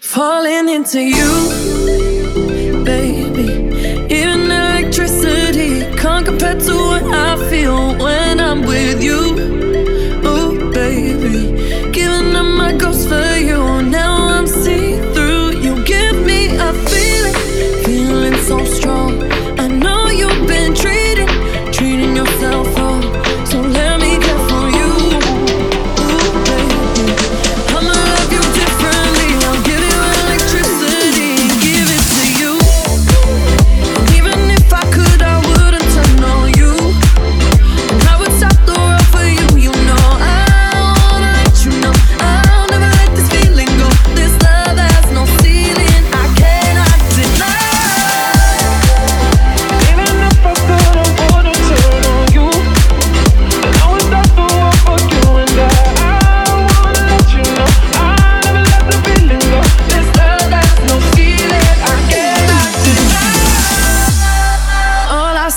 Falling 0.00 0.68
into 0.68 1.00
you, 1.00 2.84
baby. 2.84 3.48
Even 4.14 4.50
electricity 4.50 5.94
can't 5.96 6.24
compare 6.26 6.58
to 6.58 6.74
what 6.74 7.02
I 7.04 7.36
feel 7.48 7.96
when 7.96 8.40
I'm 8.40 8.62
with 8.62 9.02
you. 9.02 9.36
Oh, 10.24 10.70
baby. 10.72 11.90
Giving 11.90 12.36
up 12.36 12.46
my 12.46 12.72
ghost 12.76 13.08
for 13.08 13.36
you. 13.36 13.63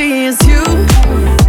sees 0.00 0.38
you. 0.46 1.39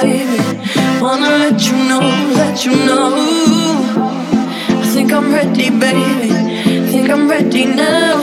baby. 0.00 0.42
Wanna 1.00 1.30
let 1.42 1.60
you 1.66 1.76
know, 1.88 2.00
let 2.34 2.64
you 2.64 2.72
know. 2.72 3.14
I 4.82 4.86
think 4.92 5.12
I'm 5.12 5.32
ready, 5.32 5.70
baby. 5.70 6.30
Think 6.90 7.10
I'm 7.10 7.28
ready 7.28 7.64
now. 7.66 8.20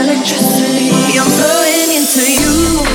Electricity, 0.00 0.90
I'm 1.20 1.30
blowing 1.38 1.90
into 1.98 2.24
you. 2.42 2.87